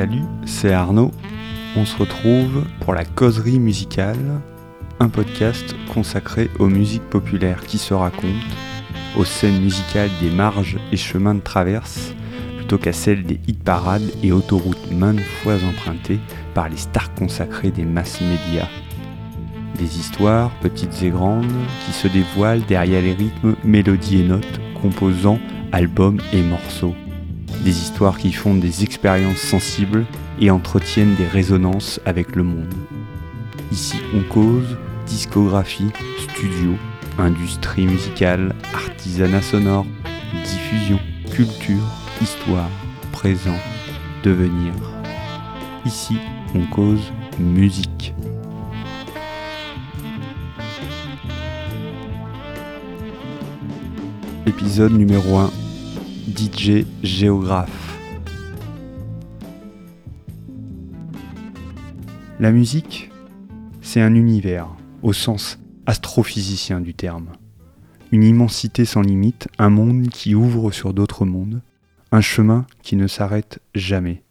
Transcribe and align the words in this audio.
Salut, 0.00 0.24
c'est 0.46 0.72
Arnaud. 0.72 1.10
On 1.76 1.84
se 1.84 1.94
retrouve 1.98 2.64
pour 2.80 2.94
la 2.94 3.04
causerie 3.04 3.58
musicale, 3.58 4.40
un 4.98 5.10
podcast 5.10 5.76
consacré 5.92 6.48
aux 6.58 6.68
musiques 6.68 7.10
populaires 7.10 7.66
qui 7.66 7.76
se 7.76 7.92
racontent, 7.92 8.32
aux 9.18 9.26
scènes 9.26 9.60
musicales 9.60 10.08
des 10.22 10.30
marges 10.30 10.78
et 10.90 10.96
chemins 10.96 11.34
de 11.34 11.40
traverse, 11.40 12.14
plutôt 12.56 12.78
qu'à 12.78 12.94
celles 12.94 13.24
des 13.24 13.40
hit 13.46 13.62
parades 13.62 14.10
et 14.22 14.32
autoroutes 14.32 14.90
maintes 14.90 15.20
fois 15.20 15.56
empruntées 15.68 16.20
par 16.54 16.70
les 16.70 16.78
stars 16.78 17.12
consacrées 17.12 17.70
des 17.70 17.84
masses 17.84 18.22
médias. 18.22 18.70
Des 19.76 19.98
histoires, 19.98 20.50
petites 20.62 21.02
et 21.02 21.10
grandes, 21.10 21.52
qui 21.84 21.92
se 21.92 22.08
dévoilent 22.08 22.64
derrière 22.64 23.02
les 23.02 23.12
rythmes, 23.12 23.54
mélodies 23.64 24.22
et 24.22 24.28
notes, 24.28 24.60
composant 24.80 25.38
albums 25.72 26.22
et 26.32 26.40
morceaux. 26.40 26.94
Des 27.64 27.70
histoires 27.70 28.16
qui 28.18 28.32
font 28.32 28.54
des 28.54 28.84
expériences 28.84 29.38
sensibles 29.38 30.06
et 30.40 30.50
entretiennent 30.50 31.14
des 31.16 31.26
résonances 31.26 32.00
avec 32.06 32.34
le 32.34 32.42
monde. 32.42 32.72
Ici, 33.70 33.96
on 34.14 34.22
cause 34.22 34.78
discographie, 35.06 35.90
studio, 36.18 36.74
industrie 37.18 37.86
musicale, 37.86 38.54
artisanat 38.72 39.42
sonore, 39.42 39.86
diffusion, 40.44 40.98
culture, 41.30 41.82
histoire, 42.22 42.70
présent, 43.12 43.58
devenir. 44.22 44.72
Ici, 45.84 46.16
on 46.54 46.64
cause 46.66 47.12
musique. 47.38 48.14
Épisode 54.46 54.92
numéro 54.92 55.38
1 55.38 55.69
DJ 56.30 56.86
géographe. 57.02 57.98
La 62.38 62.52
musique, 62.52 63.10
c'est 63.82 64.00
un 64.00 64.14
univers, 64.14 64.68
au 65.02 65.12
sens 65.12 65.58
astrophysicien 65.86 66.80
du 66.80 66.94
terme. 66.94 67.32
Une 68.12 68.22
immensité 68.22 68.84
sans 68.84 69.00
limite, 69.00 69.48
un 69.58 69.70
monde 69.70 70.08
qui 70.08 70.34
ouvre 70.34 70.70
sur 70.70 70.94
d'autres 70.94 71.24
mondes, 71.24 71.62
un 72.12 72.20
chemin 72.20 72.66
qui 72.82 72.96
ne 72.96 73.08
s'arrête 73.08 73.60
jamais. 73.74 74.22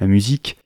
La 0.00 0.06
musique, 0.06 0.58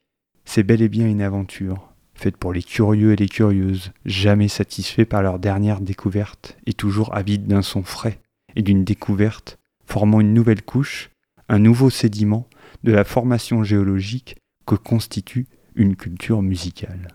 c'est 0.45 0.63
bel 0.63 0.81
et 0.81 0.89
bien 0.89 1.07
une 1.07 1.23
aventure, 1.23 1.93
faite 2.15 2.37
pour 2.37 2.53
les 2.53 2.63
curieux 2.63 3.13
et 3.13 3.17
les 3.17 3.29
curieuses, 3.29 3.93
jamais 4.07 4.49
satisfaits 4.49 5.05
par 5.05 5.23
leur 5.23 5.39
dernière 5.39 5.81
découverte 5.81 6.57
et 6.67 6.73
toujours 6.73 7.15
avides 7.15 7.47
d'un 7.47 7.63
son 7.63 7.83
frais 7.83 8.21
et 8.57 8.63
d'une 8.63 8.85
découverte 8.85 9.59
formant 9.87 10.21
une 10.21 10.35
nouvelle 10.35 10.63
couche, 10.63 11.11
un 11.49 11.59
nouveau 11.59 11.91
sédiment 11.91 12.49
de 12.85 12.93
la 12.93 13.05
formation 13.05 13.65
géologique 13.65 14.37
que 14.67 14.75
constitue 14.75 15.47
une 15.75 15.97
culture 15.97 16.43
musicale. 16.43 17.09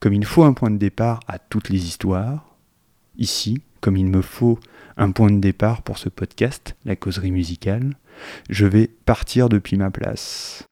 Comme 0.00 0.14
il 0.14 0.24
faut 0.24 0.42
un 0.42 0.52
point 0.52 0.70
de 0.70 0.78
départ 0.78 1.20
à 1.28 1.38
toutes 1.38 1.68
les 1.68 1.84
histoires, 1.86 2.56
ici, 3.16 3.62
comme 3.80 3.96
il 3.96 4.06
me 4.06 4.22
faut 4.22 4.58
un 4.96 5.12
point 5.12 5.30
de 5.30 5.38
départ 5.38 5.82
pour 5.82 5.98
ce 5.98 6.08
podcast, 6.08 6.76
la 6.84 6.96
causerie 6.96 7.30
musicale, 7.30 7.96
je 8.50 8.66
vais 8.66 8.88
partir 8.88 9.48
depuis 9.48 9.76
ma 9.76 9.90
place 9.90 10.64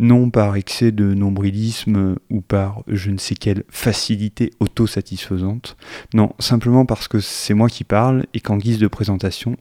non 0.00 0.30
par 0.30 0.56
excès 0.56 0.90
de 0.90 1.14
nombrilisme 1.14 2.16
ou 2.30 2.40
par 2.40 2.82
je 2.88 3.10
ne 3.10 3.18
sais 3.18 3.34
quelle 3.34 3.64
facilité 3.68 4.50
autosatisfaisante, 4.58 5.76
non, 6.14 6.32
simplement 6.38 6.86
parce 6.86 7.06
que 7.06 7.20
c'est 7.20 7.54
moi 7.54 7.68
qui 7.68 7.84
parle 7.84 8.24
et 8.34 8.40
qu'en 8.40 8.56
guise 8.56 8.78
de 8.78 8.88
présentation, 8.88 9.56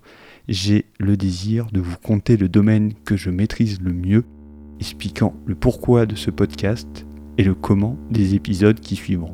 j'ai 0.47 0.85
le 0.97 1.17
désir 1.17 1.67
de 1.72 1.81
vous 1.81 1.97
conter 2.01 2.38
le 2.38 2.49
domaine 2.49 2.94
que 3.05 3.17
je 3.17 3.29
maîtrise 3.29 3.79
le 3.81 3.94
mieux, 3.94 4.23
expliquant 4.79 5.35
le 5.45 5.55
pourquoi 5.55 6.05
de 6.05 6.16
ce 6.16 6.31
podcast 6.31 7.05
et 7.38 7.44
le 7.44 7.53
comment 7.53 7.97
des 8.09 8.33
épisodes 8.33 8.79
qui 8.79 8.95
suivront. 8.95 9.33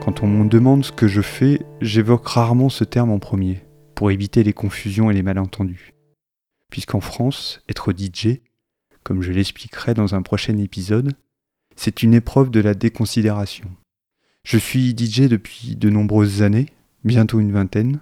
Quand 0.00 0.24
on 0.24 0.26
me 0.26 0.48
demande 0.48 0.84
ce 0.84 0.90
que 0.90 1.06
je 1.06 1.20
fais, 1.20 1.62
j'évoque 1.80 2.26
rarement 2.26 2.68
ce 2.68 2.82
terme 2.82 3.12
en 3.12 3.20
premier, 3.20 3.62
pour 3.94 4.10
éviter 4.10 4.42
les 4.42 4.52
confusions 4.52 5.12
et 5.12 5.14
les 5.14 5.22
malentendus. 5.22 5.94
Puisqu'en 6.72 7.00
France, 7.00 7.62
être 7.68 7.92
DJ, 7.92 8.40
comme 9.04 9.22
je 9.22 9.30
l'expliquerai 9.30 9.94
dans 9.94 10.16
un 10.16 10.22
prochain 10.22 10.58
épisode, 10.58 11.12
c'est 11.76 12.02
une 12.02 12.14
épreuve 12.14 12.50
de 12.50 12.58
la 12.58 12.74
déconsidération. 12.74 13.70
Je 14.42 14.58
suis 14.58 14.90
DJ 14.90 15.28
depuis 15.28 15.76
de 15.76 15.88
nombreuses 15.88 16.42
années, 16.42 16.66
bientôt 17.04 17.38
une 17.38 17.52
vingtaine. 17.52 18.00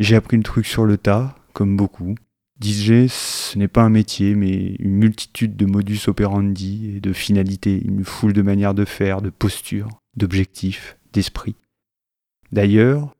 J'ai 0.00 0.16
appris 0.16 0.38
le 0.38 0.42
truc 0.42 0.64
sur 0.64 0.86
le 0.86 0.96
tas, 0.96 1.36
comme 1.52 1.76
beaucoup, 1.76 2.14
DJ, 2.60 3.06
ce 3.08 3.56
n'est 3.56 3.68
pas 3.68 3.82
un 3.82 3.88
métier, 3.88 4.34
mais 4.34 4.74
une 4.78 4.94
multitude 4.94 5.56
de 5.56 5.66
modus 5.66 6.08
operandi 6.08 6.96
et 6.96 7.00
de 7.00 7.12
finalités, 7.12 7.80
une 7.84 8.04
foule 8.04 8.32
de 8.32 8.42
manières 8.42 8.74
de 8.74 8.84
faire, 8.84 9.22
de 9.22 9.30
postures, 9.30 9.88
d'objectifs, 10.16 10.96
d'esprit. 11.12 11.54
D'ailleurs, 12.50 13.14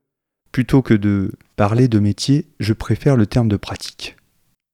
plutôt 0.50 0.82
que 0.82 0.94
de 0.94 1.32
parler 1.56 1.86
de 1.88 2.00
métier, 2.00 2.46
je 2.58 2.72
préfère 2.72 3.16
le 3.16 3.26
terme 3.26 3.48
de 3.48 3.56
pratique. 3.56 4.16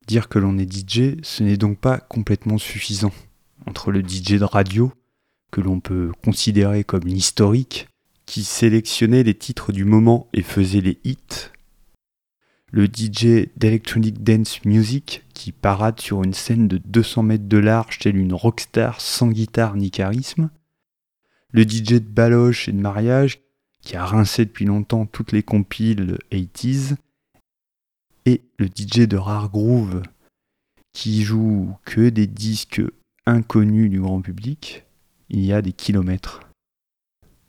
Dire 0.06 0.28
que 0.28 0.38
l'on 0.38 0.58
est 0.58 0.70
DJ, 0.70 1.16
ce 1.22 1.42
n'est 1.42 1.56
donc 1.56 1.78
pas 1.78 1.98
complètement 1.98 2.58
suffisant. 2.58 3.12
Entre 3.66 3.90
le 3.90 4.00
DJ 4.00 4.38
de 4.38 4.44
radio, 4.44 4.92
que 5.50 5.60
l'on 5.60 5.80
peut 5.80 6.12
considérer 6.22 6.84
comme 6.84 7.06
historique, 7.06 7.88
qui 8.26 8.44
sélectionnait 8.44 9.22
les 9.22 9.34
titres 9.34 9.72
du 9.72 9.84
moment 9.84 10.28
et 10.32 10.42
faisait 10.42 10.80
les 10.80 10.98
hits, 11.04 11.50
le 12.74 12.86
DJ 12.86 13.50
d'Electronic 13.56 14.24
Dance 14.24 14.64
Music 14.64 15.22
qui 15.32 15.52
parade 15.52 16.00
sur 16.00 16.24
une 16.24 16.34
scène 16.34 16.66
de 16.66 16.78
200 16.78 17.22
mètres 17.22 17.46
de 17.46 17.58
large 17.58 18.00
telle 18.00 18.16
une 18.16 18.34
rockstar 18.34 19.00
sans 19.00 19.28
guitare 19.28 19.76
ni 19.76 19.92
charisme, 19.92 20.50
le 21.52 21.62
DJ 21.62 21.92
de 21.92 21.98
baloche 22.00 22.68
et 22.68 22.72
de 22.72 22.80
mariage 22.80 23.38
qui 23.80 23.94
a 23.94 24.04
rincé 24.04 24.44
depuis 24.44 24.64
longtemps 24.64 25.06
toutes 25.06 25.30
les 25.30 25.44
compiles 25.44 26.18
80s, 26.32 26.96
et 28.26 28.42
le 28.58 28.66
DJ 28.66 29.06
de 29.06 29.18
rare 29.18 29.50
groove 29.50 30.02
qui 30.92 31.22
joue 31.22 31.76
que 31.84 32.08
des 32.08 32.26
disques 32.26 32.82
inconnus 33.24 33.88
du 33.88 34.00
grand 34.00 34.20
public, 34.20 34.84
il 35.28 35.44
y 35.44 35.52
a 35.52 35.62
des 35.62 35.72
kilomètres. 35.72 36.40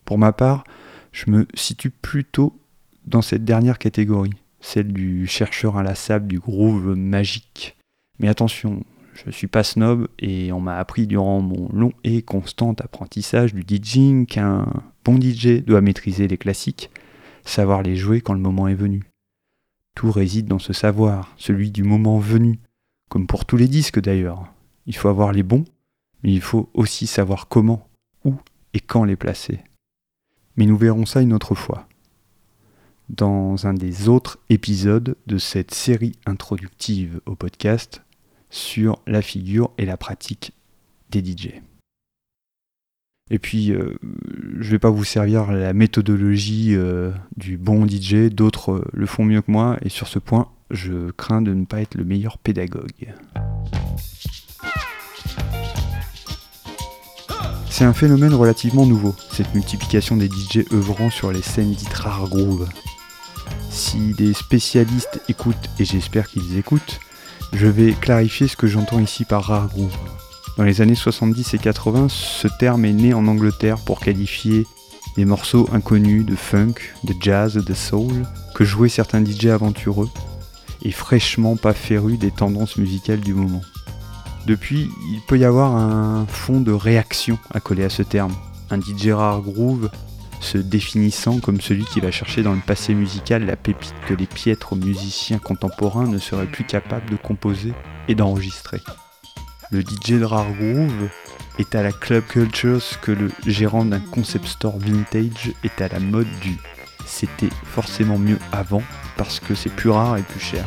Pour 0.03 0.19
ma 0.19 0.33
part, 0.33 0.65
je 1.11 1.31
me 1.31 1.47
situe 1.55 1.89
plutôt 1.89 2.59
dans 3.07 3.23
cette 3.23 3.43
dernière 3.43 3.79
catégorie 3.79 4.33
celle 4.65 4.91
du 4.91 5.27
chercheur 5.27 5.77
inlassable 5.77 6.27
du 6.27 6.39
groove 6.39 6.95
magique. 6.95 7.77
Mais 8.19 8.27
attention, 8.27 8.83
je 9.13 9.29
suis 9.29 9.47
pas 9.47 9.63
snob 9.63 10.07
et 10.19 10.51
on 10.51 10.59
m'a 10.59 10.77
appris 10.77 11.05
durant 11.05 11.39
mon 11.39 11.69
long 11.71 11.93
et 12.03 12.23
constant 12.23 12.73
apprentissage 12.73 13.53
du 13.53 13.63
DJing 13.63 14.25
qu'un 14.25 14.65
bon 15.03 15.21
DJ 15.21 15.63
doit 15.63 15.81
maîtriser 15.81 16.27
les 16.27 16.37
classiques, 16.37 16.89
savoir 17.43 17.83
les 17.83 17.95
jouer 17.95 18.21
quand 18.21 18.33
le 18.33 18.39
moment 18.39 18.67
est 18.67 18.75
venu. 18.75 19.03
Tout 19.93 20.11
réside 20.11 20.47
dans 20.47 20.59
ce 20.59 20.73
savoir, 20.73 21.33
celui 21.37 21.69
du 21.69 21.83
moment 21.83 22.17
venu, 22.17 22.59
comme 23.09 23.27
pour 23.27 23.45
tous 23.45 23.57
les 23.57 23.67
disques 23.67 24.01
d'ailleurs. 24.01 24.51
Il 24.87 24.95
faut 24.95 25.09
avoir 25.09 25.31
les 25.31 25.43
bons, 25.43 25.63
mais 26.23 26.33
il 26.33 26.41
faut 26.41 26.69
aussi 26.73 27.05
savoir 27.05 27.47
comment, 27.47 27.87
où 28.25 28.33
et 28.73 28.79
quand 28.79 29.03
les 29.03 29.15
placer. 29.15 29.59
Mais 30.57 30.65
nous 30.65 30.77
verrons 30.77 31.05
ça 31.05 31.21
une 31.21 31.33
autre 31.33 31.53
fois 31.53 31.87
dans 33.09 33.67
un 33.67 33.73
des 33.73 34.09
autres 34.09 34.39
épisodes 34.49 35.15
de 35.27 35.37
cette 35.37 35.73
série 35.73 36.13
introductive 36.25 37.21
au 37.25 37.35
podcast 37.35 38.01
sur 38.49 38.99
la 39.05 39.21
figure 39.21 39.71
et 39.77 39.85
la 39.85 39.97
pratique 39.97 40.53
des 41.11 41.23
DJ. 41.23 41.61
Et 43.31 43.39
puis, 43.39 43.71
euh, 43.71 43.97
je 44.59 44.67
ne 44.67 44.71
vais 44.71 44.79
pas 44.79 44.91
vous 44.91 45.03
servir 45.03 45.51
la 45.51 45.73
méthodologie 45.73 46.75
euh, 46.75 47.11
du 47.37 47.57
bon 47.57 47.87
DJ, 47.87 48.29
d'autres 48.31 48.73
euh, 48.73 48.85
le 48.93 49.07
font 49.07 49.25
mieux 49.25 49.41
que 49.41 49.49
moi, 49.49 49.77
et 49.81 49.89
sur 49.89 50.07
ce 50.07 50.19
point, 50.19 50.49
je 50.69 51.09
crains 51.11 51.41
de 51.41 51.51
ne 51.53 51.65
pas 51.65 51.81
être 51.81 51.95
le 51.95 52.03
meilleur 52.03 52.37
pédagogue. 52.37 53.13
C'est 57.67 57.83
un 57.83 57.93
phénomène 57.93 58.33
relativement 58.33 58.85
nouveau, 58.85 59.15
cette 59.31 59.53
multiplication 59.55 60.17
des 60.17 60.27
DJ 60.27 60.71
œuvrant 60.71 61.09
sur 61.09 61.31
les 61.31 61.41
scènes 61.41 61.71
dites 61.71 61.93
rare 61.93 62.29
groove. 62.29 62.69
Si 63.75 64.13
des 64.13 64.33
spécialistes 64.33 65.19
écoutent, 65.27 65.69
et 65.79 65.85
j'espère 65.85 66.29
qu'ils 66.29 66.57
écoutent, 66.57 67.01
je 67.51 67.67
vais 67.67 67.91
clarifier 67.91 68.47
ce 68.47 68.55
que 68.55 68.67
j'entends 68.67 69.01
ici 69.01 69.25
par 69.25 69.43
rare 69.43 69.67
groove. 69.67 69.93
Dans 70.55 70.63
les 70.63 70.79
années 70.79 70.95
70 70.95 71.55
et 71.55 71.57
80, 71.57 72.07
ce 72.07 72.47
terme 72.57 72.85
est 72.85 72.93
né 72.93 73.13
en 73.13 73.27
Angleterre 73.27 73.77
pour 73.79 73.99
qualifier 73.99 74.65
des 75.17 75.25
morceaux 75.25 75.67
inconnus 75.73 76.25
de 76.25 76.37
funk, 76.37 76.75
de 77.03 77.13
jazz, 77.19 77.55
de 77.55 77.73
soul, 77.73 78.23
que 78.55 78.63
jouaient 78.63 78.87
certains 78.87 79.23
DJ 79.23 79.47
aventureux 79.47 80.09
et 80.81 80.91
fraîchement 80.91 81.57
pas 81.57 81.73
férus 81.73 82.17
des 82.17 82.31
tendances 82.31 82.77
musicales 82.77 83.19
du 83.19 83.33
moment. 83.33 83.61
Depuis, 84.47 84.89
il 85.11 85.19
peut 85.27 85.37
y 85.37 85.43
avoir 85.43 85.75
un 85.75 86.25
fond 86.27 86.61
de 86.61 86.71
réaction 86.71 87.37
coller 87.61 87.83
à 87.83 87.89
ce 87.89 88.03
terme. 88.03 88.33
Un 88.69 88.79
DJ 88.79 89.09
rare 89.09 89.41
groove 89.41 89.89
se 90.39 90.57
définissant 90.57 91.39
comme 91.39 91.61
celui 91.61 91.85
qui 91.85 91.99
va 91.99 92.11
chercher 92.11 92.43
dans 92.43 92.53
le 92.53 92.61
passé 92.65 92.93
musical 92.93 93.45
la 93.45 93.55
pépite 93.55 93.95
que 94.07 94.13
les 94.13 94.27
piètres 94.27 94.75
musiciens 94.75 95.39
contemporains 95.39 96.07
ne 96.07 96.17
seraient 96.17 96.45
plus 96.45 96.65
capables 96.65 97.09
de 97.09 97.15
composer 97.15 97.73
et 98.07 98.15
d'enregistrer. 98.15 98.81
Le 99.71 99.81
DJ 99.81 100.19
de 100.19 100.25
rare 100.25 100.51
groove 100.53 101.09
est 101.57 101.73
à 101.75 101.83
la 101.83 101.91
club 101.91 102.23
culture 102.25 102.81
ce 102.81 102.97
que 102.97 103.11
le 103.11 103.31
gérant 103.45 103.85
d'un 103.85 103.99
concept 103.99 104.47
store 104.47 104.77
vintage 104.77 105.53
est 105.63 105.81
à 105.81 105.87
la 105.87 105.99
mode 105.99 106.27
du 106.41 106.57
c'était 107.05 107.49
forcément 107.63 108.17
mieux 108.17 108.39
avant 108.51 108.83
parce 109.17 109.39
que 109.39 109.55
c'est 109.55 109.69
plus 109.69 109.89
rare 109.89 110.17
et 110.17 110.23
plus 110.23 110.39
cher. 110.39 110.65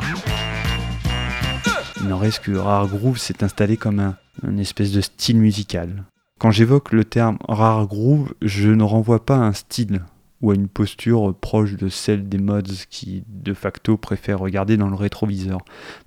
Il 2.01 2.07
n'en 2.07 2.17
reste 2.17 2.43
que 2.43 2.51
Rare 2.51 2.87
Groove 2.87 3.17
s'est 3.17 3.43
installé 3.43 3.77
comme 3.77 3.99
un, 3.99 4.57
espèce 4.57 4.91
de 4.91 5.01
style 5.01 5.37
musical. 5.37 6.05
Quand 6.39 6.51
j'évoque 6.51 6.93
le 6.93 7.03
terme 7.03 7.37
Rare 7.49 7.85
Groove, 7.85 8.33
je 8.41 8.69
ne 8.69 8.83
renvoie 8.83 9.25
pas 9.25 9.35
à 9.35 9.41
un 9.41 9.51
style 9.51 10.03
ou 10.41 10.51
à 10.51 10.55
une 10.55 10.69
posture 10.69 11.35
proche 11.35 11.75
de 11.75 11.89
celle 11.89 12.29
des 12.29 12.37
mods 12.37 12.61
qui 12.89 13.25
de 13.27 13.53
facto 13.53 13.97
préfèrent 13.97 14.39
regarder 14.39 14.77
dans 14.77 14.87
le 14.87 14.95
rétroviseur. 14.95 15.59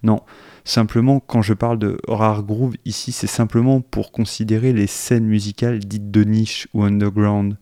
Non, 0.03 0.21
simplement 0.65 1.21
quand 1.21 1.43
je 1.43 1.53
parle 1.53 1.79
de 1.79 1.99
Rare 2.09 2.45
Groove 2.45 2.77
ici, 2.87 3.13
c'est 3.13 3.27
simplement 3.27 3.83
pour 3.83 4.11
considérer 4.11 4.73
les 4.73 4.87
scènes 4.87 5.27
musicales 5.27 5.81
dites 5.81 6.11
de 6.11 6.25
niche 6.25 6.67
ou 6.73 6.83
underground, 6.83 7.59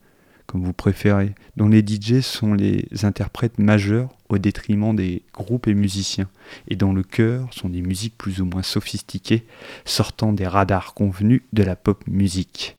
comme 0.51 0.65
vous 0.65 0.73
préférez, 0.73 1.37
dont 1.57 1.69
les 1.69 1.79
DJ 1.79 2.23
sont 2.23 2.55
les 2.55 2.85
interprètes 3.05 3.61
majeurs 3.61 4.09
au 4.29 4.39
détriment 4.39 4.97
des 4.97 5.23
groupes 5.33 5.69
et 5.69 5.75
musiciens, 5.75 6.29
et 6.67 6.75
dont 6.75 6.93
le 6.93 7.05
cœur 7.05 7.55
sont 7.55 7.69
des 7.69 7.83
musiques 7.83 8.19
plus 8.19 8.41
ou 8.41 8.47
moins 8.47 8.65
sophistiquées, 8.65 9.47
sortant 9.85 10.33
des 10.33 10.49
radars 10.49 10.93
convenus 10.93 11.43
de 11.53 11.63
la 11.63 11.77
pop 11.77 12.05
musique. 12.09 12.77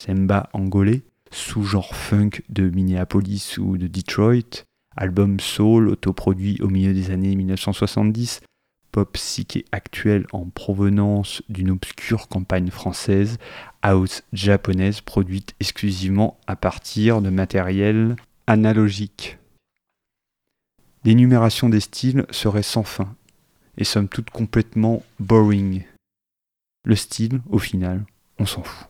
Semba 0.00 0.48
angolais, 0.52 1.02
sous-genre 1.32 1.96
funk 1.96 2.42
de 2.48 2.70
Minneapolis 2.70 3.58
ou 3.58 3.76
de 3.76 3.88
Detroit, 3.88 4.64
album 4.96 5.40
soul 5.40 5.88
autoproduit 5.88 6.60
au 6.62 6.68
milieu 6.68 6.94
des 6.94 7.10
années 7.10 7.34
1970, 7.34 8.40
pop 8.92 9.12
psyché 9.12 9.64
actuel 9.72 10.26
en 10.32 10.46
provenance 10.46 11.42
d'une 11.48 11.70
obscure 11.70 12.28
campagne 12.28 12.70
française, 12.70 13.38
house 13.82 14.22
japonaise 14.32 15.00
produite 15.00 15.54
exclusivement 15.60 16.38
à 16.46 16.56
partir 16.56 17.22
de 17.22 17.30
matériel 17.30 18.16
analogique. 18.46 19.38
L'énumération 21.04 21.68
des 21.68 21.80
styles 21.80 22.26
serait 22.30 22.62
sans 22.62 22.82
fin, 22.82 23.14
et 23.78 23.84
somme 23.84 24.08
toute 24.08 24.30
complètement 24.30 25.02
boring. 25.18 25.84
Le 26.84 26.96
style, 26.96 27.40
au 27.48 27.58
final, 27.58 28.04
on 28.38 28.46
s'en 28.46 28.62
fout. 28.62 28.88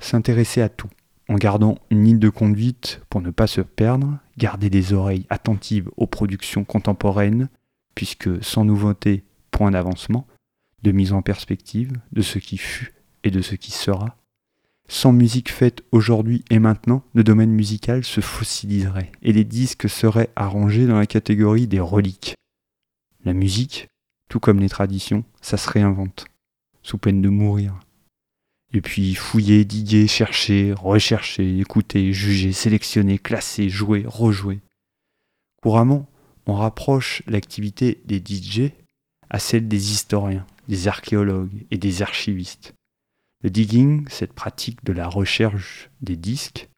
S'intéresser 0.00 0.60
à 0.60 0.68
tout, 0.68 0.90
en 1.28 1.36
gardant 1.36 1.78
une 1.90 2.04
ligne 2.04 2.18
de 2.18 2.28
conduite 2.28 3.00
pour 3.08 3.20
ne 3.20 3.30
pas 3.30 3.46
se 3.46 3.60
perdre, 3.60 4.18
garder 4.36 4.70
des 4.70 4.92
oreilles 4.92 5.26
attentives 5.30 5.88
aux 5.96 6.08
productions 6.08 6.64
contemporaines, 6.64 7.48
puisque 7.94 8.42
sans 8.42 8.64
nouveauté, 8.64 9.24
point 9.50 9.70
d'avancement, 9.70 10.26
de 10.82 10.92
mise 10.92 11.12
en 11.12 11.22
perspective 11.22 11.92
de 12.12 12.22
ce 12.22 12.38
qui 12.38 12.58
fut 12.58 12.94
et 13.24 13.30
de 13.30 13.40
ce 13.40 13.54
qui 13.54 13.70
sera. 13.70 14.16
Sans 14.88 15.12
musique 15.12 15.50
faite 15.50 15.84
aujourd'hui 15.92 16.44
et 16.50 16.58
maintenant, 16.58 17.04
le 17.14 17.24
domaine 17.24 17.52
musical 17.52 18.04
se 18.04 18.20
fossiliserait 18.20 19.12
et 19.22 19.32
les 19.32 19.44
disques 19.44 19.88
seraient 19.88 20.30
arrangés 20.36 20.86
dans 20.86 20.98
la 20.98 21.06
catégorie 21.06 21.66
des 21.66 21.80
reliques. 21.80 22.34
La 23.24 23.32
musique, 23.32 23.88
tout 24.28 24.40
comme 24.40 24.60
les 24.60 24.68
traditions, 24.68 25.24
ça 25.40 25.56
se 25.56 25.70
réinvente, 25.70 26.26
sous 26.82 26.98
peine 26.98 27.22
de 27.22 27.28
mourir. 27.28 27.78
Et 28.74 28.80
puis 28.80 29.14
fouiller, 29.14 29.64
diguer, 29.64 30.06
chercher, 30.08 30.72
rechercher, 30.72 31.58
écouter, 31.58 32.12
juger, 32.12 32.52
sélectionner, 32.52 33.18
classer, 33.18 33.68
jouer, 33.68 34.04
rejouer. 34.06 34.60
Couramment, 35.62 36.08
on 36.46 36.54
rapproche 36.54 37.22
l'activité 37.26 38.00
des 38.04 38.18
DJ 38.18 38.72
à 39.30 39.38
celle 39.38 39.68
des 39.68 39.92
historiens, 39.92 40.46
des 40.68 40.88
archéologues 40.88 41.66
et 41.70 41.78
des 41.78 42.02
archivistes. 42.02 42.74
Le 43.42 43.50
digging, 43.50 44.06
cette 44.08 44.32
pratique 44.32 44.84
de 44.84 44.92
la 44.92 45.08
recherche 45.08 45.90
des 46.00 46.16
disques, 46.16 46.68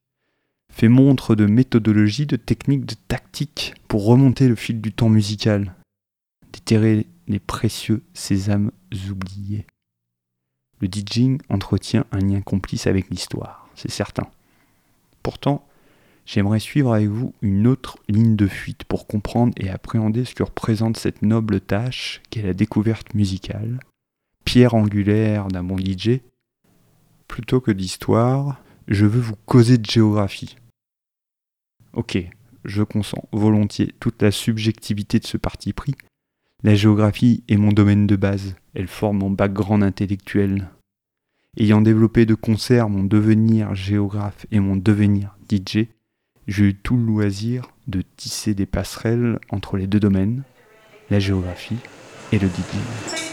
fait 0.73 0.89
montre 0.89 1.35
de 1.35 1.47
méthodologie, 1.47 2.27
de 2.27 2.37
techniques, 2.37 2.87
de 2.87 2.97
tactiques 3.09 3.75
pour 3.87 4.07
remonter 4.07 4.49
le 4.49 4.57
fil 4.57 4.81
du 4.81 4.93
temps 4.93 5.09
musical, 5.09 5.75
déterrer 6.53 7.07
les 7.29 7.39
précieux 7.39 8.03
sésames 8.15 8.71
oubliés. 9.11 9.67
Le 10.81 10.89
DJing 10.89 11.41
entretient 11.49 12.07
un 12.13 12.19
lien 12.19 12.41
complice 12.41 12.87
avec 12.87 13.09
l'histoire, 13.11 13.69
c'est 13.75 13.91
certain. 13.91 14.29
Pourtant, 15.23 15.67
j'aimerais 16.27 16.61
suivre 16.61 16.93
avec 16.93 17.09
vous 17.09 17.35
une 17.43 17.67
autre 17.67 17.99
ligne 18.09 18.37
de 18.37 18.47
fuite 18.47 18.85
pour 18.85 19.07
comprendre 19.07 19.53
et 19.57 19.71
appréhender 19.71 20.25
ce 20.25 20.35
que 20.35 20.43
représente 20.43 20.97
cette 20.97 21.23
noble 21.23 21.61
tâche 21.61 22.23
qu'est 22.31 22.43
la 22.43 22.55
découverte 22.55 23.15
musicale, 23.15 23.81
pierre 24.45 24.75
angulaire 24.75 25.49
d'un 25.49 25.65
bon 25.65 25.79
DJ. 25.79 26.21
Plutôt 27.29 27.61
que 27.61 27.71
d'histoire, 27.71 28.61
je 28.89 29.07
veux 29.07 29.21
vous 29.21 29.37
causer 29.47 29.79
de 29.79 29.87
géographie. 29.87 30.57
Ok, 31.93 32.19
je 32.65 32.83
consens 32.83 33.29
volontiers 33.33 33.95
toute 34.01 34.21
la 34.23 34.31
subjectivité 34.31 35.19
de 35.19 35.27
ce 35.27 35.37
parti 35.37 35.73
pris. 35.73 35.95
La 36.63 36.75
géographie 36.75 37.45
est 37.49 37.57
mon 37.57 37.73
domaine 37.73 38.07
de 38.07 38.17
base, 38.17 38.57
elle 38.75 38.89
forme 38.89 39.19
mon 39.19 39.31
background 39.31 39.83
intellectuel. 39.83 40.71
Ayant 41.57 41.83
développé 41.83 42.27
de 42.27 42.35
concert 42.35 42.89
mon 42.89 43.05
devenir 43.05 43.75
géographe 43.75 44.47
et 44.51 44.61
mon 44.61 44.75
devenir 44.75 45.37
DJ, 45.51 45.87
j'ai 46.47 46.65
eu 46.65 46.75
tout 46.75 46.97
le 46.97 47.05
loisir 47.05 47.71
de 47.87 48.03
tisser 48.17 48.55
des 48.55 48.67
passerelles 48.67 49.39
entre 49.51 49.77
les 49.77 49.87
deux 49.87 50.01
domaines, 50.01 50.43
la 51.11 51.19
géographie 51.19 51.79
et 52.33 52.39
le 52.39 52.49
DJing. 52.49 53.25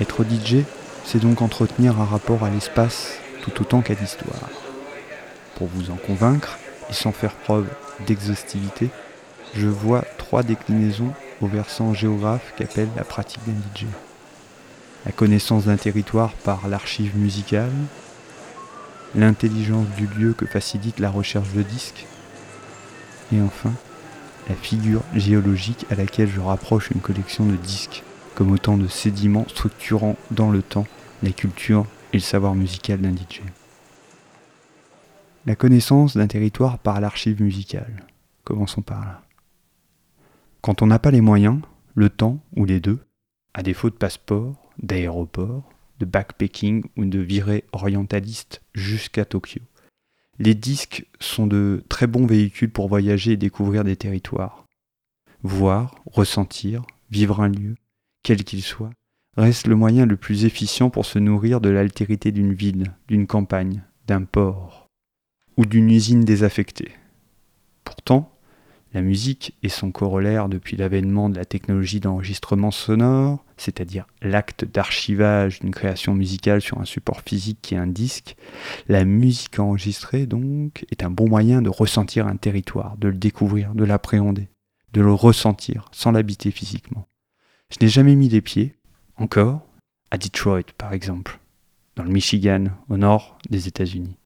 Être 0.00 0.24
DJ, 0.24 0.64
c'est 1.04 1.20
donc 1.20 1.42
entretenir 1.42 2.00
un 2.00 2.04
rapport 2.04 2.44
à 2.44 2.50
l'espace 2.50 3.18
tout 3.42 3.60
autant 3.60 3.80
qu'à 3.80 3.94
l'histoire. 3.94 4.48
Pour 5.56 5.68
vous 5.68 5.90
en 5.90 5.96
convaincre, 5.96 6.58
et 6.88 6.94
sans 6.94 7.12
faire 7.12 7.34
preuve 7.34 7.66
d'exhaustivité, 8.06 8.90
je 9.54 9.66
vois 9.66 10.04
trois 10.18 10.42
déclinaisons 10.42 11.12
au 11.40 11.46
versant 11.46 11.94
géographe 11.94 12.52
qu'appelle 12.56 12.88
la 12.96 13.04
pratique 13.04 13.42
d'un 13.46 13.52
DJ. 13.52 13.86
La 15.06 15.12
connaissance 15.12 15.64
d'un 15.64 15.76
territoire 15.76 16.32
par 16.32 16.68
l'archive 16.68 17.16
musicale, 17.16 17.72
l'intelligence 19.14 19.88
du 19.96 20.06
lieu 20.06 20.34
que 20.34 20.46
facilite 20.46 20.98
la 21.00 21.10
recherche 21.10 21.52
de 21.52 21.62
disques, 21.62 22.06
et 23.32 23.40
enfin, 23.40 23.72
la 24.48 24.54
figure 24.54 25.02
géologique 25.14 25.86
à 25.90 25.94
laquelle 25.94 26.28
je 26.28 26.40
rapproche 26.40 26.90
une 26.90 27.00
collection 27.00 27.46
de 27.46 27.56
disques, 27.56 28.02
comme 28.34 28.52
autant 28.52 28.76
de 28.76 28.88
sédiments 28.88 29.46
structurant 29.48 30.16
dans 30.30 30.50
le 30.50 30.62
temps 30.62 30.86
la 31.22 31.30
culture 31.30 31.86
et 32.12 32.16
le 32.16 32.22
savoir 32.22 32.54
musical 32.54 33.00
d'un 33.00 33.12
DJ. 33.12 33.42
La 35.46 35.56
connaissance 35.56 36.16
d'un 36.16 36.26
territoire 36.26 36.78
par 36.78 37.00
l'archive 37.00 37.42
musicale. 37.42 38.04
Commençons 38.44 38.82
par 38.82 39.00
là. 39.00 39.22
Quand 40.60 40.82
on 40.82 40.86
n'a 40.86 40.98
pas 40.98 41.10
les 41.10 41.20
moyens, 41.20 41.60
le 41.94 42.10
temps 42.10 42.42
ou 42.54 42.64
les 42.64 42.80
deux, 42.80 42.98
à 43.54 43.62
défaut 43.62 43.90
de 43.90 43.94
passeport, 43.94 44.70
d'aéroport, 44.82 45.70
de 45.98 46.04
backpacking 46.04 46.84
ou 46.96 47.04
de 47.04 47.18
virée 47.18 47.64
orientaliste 47.72 48.62
jusqu'à 48.74 49.24
Tokyo, 49.24 49.60
les 50.38 50.54
disques 50.54 51.06
sont 51.18 51.46
de 51.46 51.84
très 51.88 52.06
bons 52.06 52.26
véhicules 52.26 52.70
pour 52.70 52.88
voyager 52.88 53.32
et 53.32 53.36
découvrir 53.36 53.84
des 53.84 53.96
territoires. 53.96 54.64
Voir, 55.42 55.94
ressentir, 56.06 56.84
vivre 57.10 57.40
un 57.40 57.48
lieu, 57.48 57.76
quel 58.22 58.44
qu'il 58.44 58.62
soit, 58.62 58.90
reste 59.36 59.66
le 59.66 59.76
moyen 59.76 60.06
le 60.06 60.16
plus 60.16 60.44
efficient 60.44 60.90
pour 60.90 61.06
se 61.06 61.18
nourrir 61.18 61.60
de 61.60 61.70
l'altérité 61.70 62.32
d'une 62.32 62.52
ville, 62.52 62.92
d'une 63.08 63.26
campagne, 63.26 63.82
d'un 64.06 64.24
port 64.24 64.88
ou 65.56 65.66
d'une 65.66 65.90
usine 65.90 66.24
désaffectée. 66.24 66.92
Pourtant, 67.84 68.34
la 68.92 69.02
musique 69.02 69.54
et 69.62 69.68
son 69.68 69.92
corollaire 69.92 70.48
depuis 70.48 70.76
l'avènement 70.76 71.28
de 71.28 71.36
la 71.36 71.44
technologie 71.44 72.00
d'enregistrement 72.00 72.70
sonore, 72.70 73.44
c'est-à-dire 73.56 74.06
l'acte 74.20 74.64
d'archivage 74.64 75.60
d'une 75.60 75.70
création 75.70 76.14
musicale 76.14 76.60
sur 76.60 76.80
un 76.80 76.84
support 76.84 77.20
physique 77.20 77.58
qui 77.62 77.74
est 77.74 77.78
un 77.78 77.86
disque, 77.86 78.36
la 78.88 79.04
musique 79.04 79.58
enregistrée 79.58 80.26
donc 80.26 80.84
est 80.90 81.04
un 81.04 81.10
bon 81.10 81.28
moyen 81.28 81.62
de 81.62 81.68
ressentir 81.68 82.26
un 82.26 82.36
territoire, 82.36 82.96
de 82.96 83.08
le 83.08 83.16
découvrir, 83.16 83.74
de 83.74 83.84
l'appréhender, 83.84 84.48
de 84.92 85.00
le 85.00 85.12
ressentir 85.12 85.88
sans 85.92 86.10
l'habiter 86.10 86.50
physiquement. 86.50 87.06
Je 87.70 87.76
n'ai 87.80 87.88
jamais 87.88 88.16
mis 88.16 88.28
les 88.28 88.40
pieds, 88.40 88.74
encore, 89.16 89.62
à 90.10 90.18
Detroit 90.18 90.72
par 90.76 90.92
exemple, 90.92 91.38
dans 91.94 92.02
le 92.02 92.10
Michigan, 92.10 92.64
au 92.88 92.96
nord 92.96 93.38
des 93.50 93.68
États-Unis. 93.68 94.16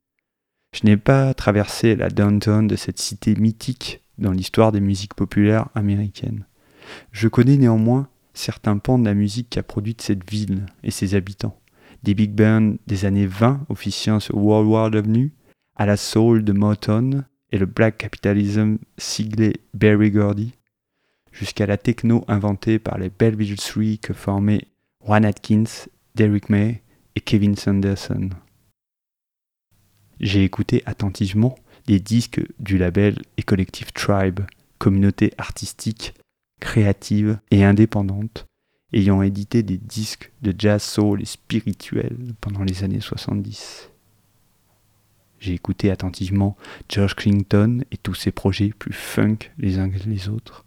Je 0.72 0.80
n'ai 0.84 0.96
pas 0.96 1.34
traversé 1.34 1.94
la 1.94 2.08
downtown 2.08 2.66
de 2.66 2.76
cette 2.76 2.98
cité 2.98 3.36
mythique 3.36 4.00
dans 4.18 4.32
l'histoire 4.32 4.72
des 4.72 4.80
musiques 4.80 5.14
populaires 5.14 5.68
américaines. 5.74 6.46
Je 7.12 7.28
connais 7.28 7.56
néanmoins 7.56 8.08
certains 8.34 8.78
pans 8.78 8.98
de 8.98 9.04
la 9.04 9.14
musique 9.14 9.50
qu'a 9.50 9.62
produite 9.62 10.02
cette 10.02 10.28
ville 10.28 10.66
et 10.82 10.90
ses 10.90 11.14
habitants. 11.14 11.58
Des 12.02 12.14
big 12.14 12.32
bands 12.32 12.76
des 12.86 13.04
années 13.04 13.26
20 13.26 13.66
officiant 13.68 14.20
sur 14.20 14.36
World 14.36 14.94
Avenue, 14.94 15.32
à 15.76 15.86
la 15.86 15.96
soul 15.96 16.44
de 16.44 16.52
Motown 16.52 17.24
et 17.50 17.58
le 17.58 17.66
black 17.66 17.98
capitalism 17.98 18.78
siglé 18.98 19.54
Barry 19.72 20.10
Gordy, 20.10 20.52
jusqu'à 21.32 21.66
la 21.66 21.76
techno 21.76 22.24
inventée 22.28 22.78
par 22.78 22.98
les 22.98 23.10
Belleville 23.10 23.56
Three 23.56 23.98
que 23.98 24.12
formaient 24.12 24.68
Juan 25.04 25.24
Atkins, 25.24 25.86
Derrick 26.14 26.48
May 26.48 26.82
et 27.16 27.20
Kevin 27.20 27.56
Sanderson. 27.56 28.30
J'ai 30.20 30.44
écouté 30.44 30.82
attentivement 30.86 31.56
les 31.86 32.00
disques 32.00 32.40
du 32.58 32.78
label 32.78 33.18
et 33.36 33.42
collectif 33.42 33.92
Tribe, 33.92 34.40
communauté 34.78 35.32
artistique, 35.38 36.14
créative 36.60 37.38
et 37.50 37.64
indépendante, 37.64 38.46
ayant 38.92 39.22
édité 39.22 39.62
des 39.62 39.78
disques 39.78 40.30
de 40.42 40.54
jazz 40.56 40.82
soul 40.82 41.22
et 41.22 41.26
spirituel 41.26 42.16
pendant 42.40 42.62
les 42.62 42.84
années 42.84 43.00
70. 43.00 43.90
J'ai 45.40 45.52
écouté 45.52 45.90
attentivement 45.90 46.56
George 46.88 47.16
Clinton 47.16 47.84
et 47.90 47.98
tous 47.98 48.14
ses 48.14 48.30
projets 48.30 48.70
plus 48.70 48.94
funk 48.94 49.50
les 49.58 49.78
uns 49.78 49.90
que 49.90 50.08
les 50.08 50.28
autres. 50.28 50.64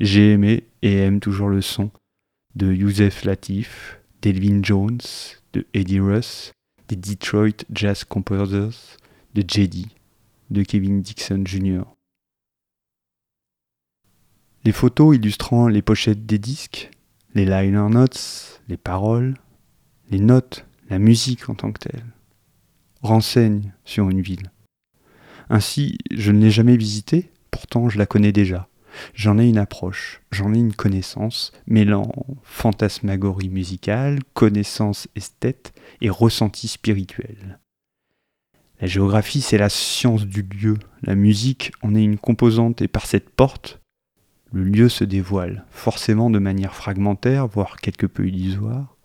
J'ai 0.00 0.32
aimé 0.32 0.64
et 0.82 0.96
aime 0.96 1.20
toujours 1.20 1.48
le 1.48 1.60
son 1.60 1.90
de 2.56 2.72
Youssef 2.72 3.24
Latif, 3.24 4.00
d'Elvin 4.22 4.60
Jones, 4.62 4.98
de 5.52 5.66
Eddie 5.74 6.00
Russ, 6.00 6.52
des 6.88 6.96
Detroit 6.96 7.64
Jazz 7.72 8.04
Composers, 8.04 8.96
de 9.34 9.42
JD, 9.42 9.86
de 10.50 10.62
Kevin 10.62 11.02
Dixon 11.02 11.44
Jr. 11.44 11.82
Les 14.64 14.72
photos 14.72 15.16
illustrant 15.16 15.68
les 15.68 15.82
pochettes 15.82 16.26
des 16.26 16.38
disques, 16.38 16.90
les 17.34 17.44
liner 17.44 17.88
notes, 17.90 18.62
les 18.68 18.76
paroles, 18.76 19.34
les 20.10 20.20
notes, 20.20 20.66
la 20.88 20.98
musique 20.98 21.48
en 21.48 21.54
tant 21.54 21.72
que 21.72 21.88
telle 21.88 22.04
renseigne 23.02 23.72
sur 23.84 24.10
une 24.10 24.20
ville. 24.20 24.50
Ainsi, 25.48 25.98
je 26.10 26.32
ne 26.32 26.40
l'ai 26.40 26.50
jamais 26.50 26.76
visitée, 26.76 27.30
pourtant 27.50 27.88
je 27.88 27.98
la 27.98 28.06
connais 28.06 28.32
déjà. 28.32 28.68
J'en 29.14 29.38
ai 29.38 29.48
une 29.48 29.58
approche, 29.58 30.22
j'en 30.32 30.54
ai 30.54 30.58
une 30.58 30.74
connaissance, 30.74 31.52
mêlant 31.66 32.10
fantasmagorie 32.42 33.50
musicale, 33.50 34.20
connaissance 34.32 35.06
esthète 35.14 35.72
et 36.00 36.10
ressenti 36.10 36.66
spirituel. 36.66 37.60
La 38.80 38.86
géographie, 38.86 39.40
c'est 39.40 39.58
la 39.58 39.70
science 39.70 40.26
du 40.26 40.42
lieu. 40.42 40.76
La 41.02 41.14
musique 41.14 41.72
en 41.82 41.94
est 41.94 42.04
une 42.04 42.18
composante 42.18 42.82
et 42.82 42.88
par 42.88 43.06
cette 43.06 43.30
porte, 43.30 43.80
le 44.52 44.64
lieu 44.64 44.88
se 44.88 45.04
dévoile, 45.04 45.64
forcément 45.70 46.30
de 46.30 46.38
manière 46.38 46.74
fragmentaire, 46.74 47.46
voire 47.46 47.76
quelque 47.76 48.06
peu 48.06 48.26
illusoire. 48.26 48.96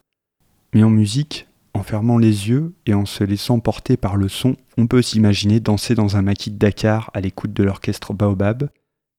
Mais 0.73 0.83
en 0.83 0.89
musique, 0.89 1.47
en 1.73 1.83
fermant 1.83 2.17
les 2.17 2.49
yeux 2.49 2.73
et 2.85 2.93
en 2.93 3.05
se 3.05 3.23
laissant 3.23 3.59
porter 3.59 3.97
par 3.97 4.17
le 4.17 4.27
son, 4.27 4.55
on 4.77 4.87
peut 4.87 5.01
s'imaginer 5.01 5.59
danser 5.59 5.95
dans 5.95 6.17
un 6.17 6.21
maquis 6.21 6.51
de 6.51 6.57
Dakar 6.57 7.09
à 7.13 7.21
l'écoute 7.21 7.53
de 7.53 7.63
l'orchestre 7.63 8.13
Baobab, 8.13 8.69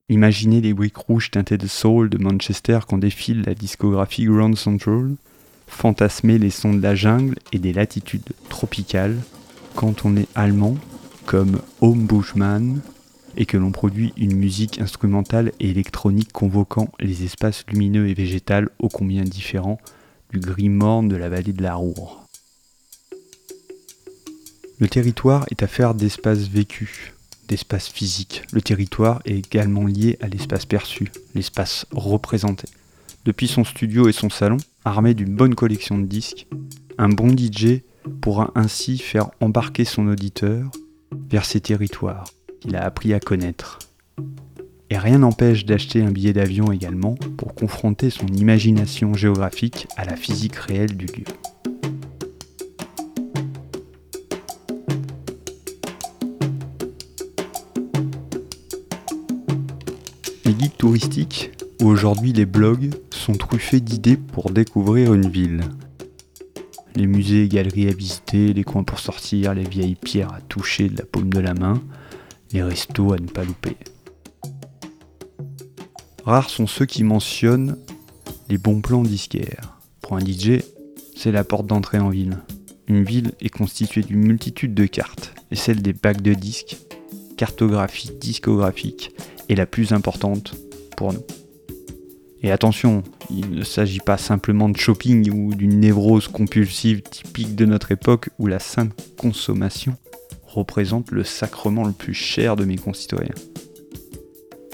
imaginer 0.08 0.60
les 0.60 0.74
briques 0.74 0.96
rouges 0.96 1.30
teintées 1.30 1.58
de 1.58 1.66
soul 1.66 2.10
de 2.10 2.18
Manchester 2.18 2.80
quand 2.86 2.98
défile 2.98 3.42
la 3.46 3.54
discographie 3.54 4.26
Grand 4.26 4.54
Central, 4.56 5.14
fantasmer 5.66 6.38
les 6.38 6.50
sons 6.50 6.74
de 6.74 6.82
la 6.82 6.94
jungle 6.94 7.36
et 7.52 7.58
des 7.58 7.72
latitudes 7.72 8.32
tropicales 8.50 9.16
quand 9.74 10.04
on 10.04 10.16
est 10.16 10.28
allemand, 10.34 10.76
comme 11.26 11.60
Home 11.80 12.06
Bushman, 12.06 12.80
et 13.36 13.46
que 13.46 13.56
l'on 13.56 13.72
produit 13.72 14.12
une 14.16 14.36
musique 14.36 14.80
instrumentale 14.80 15.52
et 15.60 15.70
électronique 15.70 16.32
convoquant 16.32 16.90
les 17.00 17.24
espaces 17.24 17.64
lumineux 17.68 18.08
et 18.08 18.14
végétales 18.14 18.68
ô 18.78 18.88
combien 18.88 19.24
différents 19.24 19.78
du 20.30 20.40
gris 20.40 20.68
morne 20.68 21.08
de 21.08 21.16
la 21.16 21.28
vallée 21.28 21.52
de 21.52 21.62
la 21.62 21.74
Roure. 21.74 22.26
Le 24.78 24.88
territoire 24.88 25.46
est 25.50 25.62
affaire 25.62 25.94
d'espace 25.94 26.48
vécu, 26.48 27.14
d'espace 27.48 27.88
physique. 27.88 28.42
Le 28.52 28.60
territoire 28.60 29.20
est 29.24 29.38
également 29.38 29.86
lié 29.86 30.18
à 30.20 30.28
l'espace 30.28 30.66
perçu, 30.66 31.12
l'espace 31.34 31.86
représenté. 31.92 32.66
Depuis 33.24 33.46
son 33.46 33.62
studio 33.62 34.08
et 34.08 34.12
son 34.12 34.30
salon, 34.30 34.56
armé 34.84 35.14
d'une 35.14 35.36
bonne 35.36 35.54
collection 35.54 35.98
de 35.98 36.06
disques, 36.06 36.46
un 36.98 37.08
bon 37.08 37.28
DJ 37.30 37.82
pourra 38.20 38.50
ainsi 38.54 38.98
faire 38.98 39.30
embarquer 39.40 39.84
son 39.84 40.08
auditeur 40.08 40.70
vers 41.30 41.44
ces 41.44 41.60
territoires 41.60 42.24
qu'il 42.60 42.76
a 42.76 42.84
appris 42.84 43.12
à 43.12 43.20
connaître. 43.20 43.78
Et 44.90 44.98
rien 44.98 45.18
n'empêche 45.18 45.64
d'acheter 45.64 46.02
un 46.02 46.10
billet 46.10 46.32
d'avion 46.32 46.70
également 46.70 47.14
pour 47.36 47.54
confronter 47.54 48.10
son 48.10 48.26
imagination 48.26 49.14
géographique 49.14 49.88
à 49.96 50.04
la 50.04 50.16
physique 50.16 50.56
réelle 50.56 50.96
du 50.96 51.06
lieu. 51.06 51.24
Les 60.44 60.52
guides 60.52 60.76
touristiques 60.76 61.52
ou 61.80 61.86
aujourd'hui 61.86 62.32
les 62.32 62.46
blogs 62.46 62.90
sont 63.10 63.32
truffés 63.32 63.80
d'idées 63.80 64.16
pour 64.16 64.50
découvrir 64.50 65.14
une 65.14 65.28
ville. 65.28 65.62
Les 66.94 67.06
musées 67.06 67.44
et 67.44 67.48
galeries 67.48 67.88
à 67.88 67.92
visiter, 67.92 68.52
les 68.52 68.64
coins 68.64 68.84
pour 68.84 68.98
sortir, 68.98 69.54
les 69.54 69.64
vieilles 69.64 69.94
pierres 69.94 70.32
à 70.32 70.40
toucher 70.42 70.88
de 70.88 70.98
la 70.98 71.04
paume 71.04 71.32
de 71.32 71.40
la 71.40 71.54
main, 71.54 71.82
les 72.52 72.62
restos 72.62 73.12
à 73.12 73.16
ne 73.16 73.26
pas 73.26 73.44
louper. 73.44 73.76
Rares 76.24 76.50
sont 76.50 76.66
ceux 76.66 76.86
qui 76.86 77.02
mentionnent 77.02 77.78
les 78.48 78.58
bons 78.58 78.80
plans 78.80 79.02
disquaires. 79.02 79.78
Pour 80.02 80.16
un 80.16 80.20
DJ, 80.20 80.62
c'est 81.16 81.32
la 81.32 81.44
porte 81.44 81.66
d'entrée 81.66 81.98
en 81.98 82.10
ville. 82.10 82.38
Une 82.86 83.04
ville 83.04 83.32
est 83.40 83.48
constituée 83.48 84.02
d'une 84.02 84.20
multitude 84.20 84.74
de 84.74 84.86
cartes, 84.86 85.34
et 85.50 85.56
celle 85.56 85.80
des 85.80 85.94
bacs 85.94 86.20
de 86.20 86.34
disques, 86.34 86.76
cartographie 87.36 88.10
discographique, 88.20 89.12
est 89.48 89.54
la 89.54 89.66
plus 89.66 89.92
importante 89.92 90.54
pour 90.96 91.12
nous. 91.12 91.24
Et 92.42 92.50
attention, 92.50 93.04
il 93.30 93.50
ne 93.50 93.62
s'agit 93.62 94.00
pas 94.00 94.18
simplement 94.18 94.68
de 94.68 94.76
shopping 94.76 95.30
ou 95.30 95.54
d'une 95.54 95.78
névrose 95.78 96.26
compulsive 96.26 97.02
typique 97.02 97.54
de 97.54 97.66
notre 97.66 97.92
époque 97.92 98.30
où 98.38 98.48
la 98.48 98.58
simple 98.58 98.96
consommation 99.16 99.96
représente 100.44 101.12
le 101.12 101.22
sacrement 101.22 101.84
le 101.84 101.92
plus 101.92 102.14
cher 102.14 102.56
de 102.56 102.64
mes 102.64 102.76
concitoyens. 102.76 103.34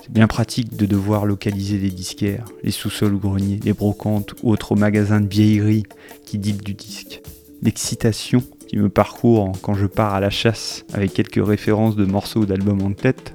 C'est 0.03 0.11
bien 0.11 0.27
pratique 0.27 0.77
de 0.77 0.87
devoir 0.87 1.27
localiser 1.27 1.77
les 1.77 1.91
disquaires, 1.91 2.47
les 2.63 2.71
sous-sols 2.71 3.15
ou 3.15 3.19
greniers, 3.19 3.61
les 3.63 3.75
brocantes 3.75 4.35
ou 4.43 4.51
autres 4.51 4.75
magasins 4.75 5.21
de 5.21 5.29
vieillerie 5.29 5.85
qui 6.25 6.39
dit 6.39 6.55
du 6.55 6.73
disque. 6.73 7.21
L'excitation 7.61 8.43
qui 8.67 8.79
me 8.79 8.89
parcourt 8.89 9.53
quand 9.61 9.75
je 9.75 9.87
pars 9.87 10.15
à 10.15 10.21
la 10.21 10.31
chasse 10.31 10.87
avec 10.95 11.13
quelques 11.13 11.47
références 11.47 11.97
de 11.97 12.07
morceaux 12.07 12.47
d'albums 12.47 12.83
en 12.83 12.93
tête 12.93 13.35